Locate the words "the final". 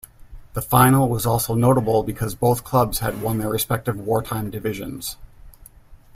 0.53-1.07